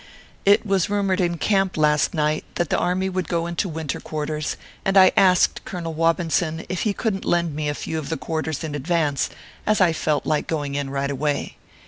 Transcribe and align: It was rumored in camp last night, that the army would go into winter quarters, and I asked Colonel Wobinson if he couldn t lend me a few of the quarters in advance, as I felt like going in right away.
It 0.45 0.65
was 0.65 0.89
rumored 0.89 1.21
in 1.21 1.37
camp 1.37 1.77
last 1.77 2.15
night, 2.15 2.43
that 2.55 2.71
the 2.71 2.77
army 2.79 3.07
would 3.07 3.27
go 3.27 3.45
into 3.45 3.69
winter 3.69 3.99
quarters, 3.99 4.57
and 4.83 4.97
I 4.97 5.11
asked 5.15 5.63
Colonel 5.63 5.93
Wobinson 5.93 6.65
if 6.69 6.81
he 6.81 6.91
couldn 6.93 7.21
t 7.21 7.27
lend 7.27 7.55
me 7.55 7.69
a 7.69 7.75
few 7.75 7.99
of 7.99 8.09
the 8.09 8.17
quarters 8.17 8.63
in 8.63 8.73
advance, 8.73 9.29
as 9.67 9.79
I 9.79 9.93
felt 9.93 10.25
like 10.25 10.47
going 10.47 10.73
in 10.73 10.89
right 10.89 11.11
away. 11.11 11.57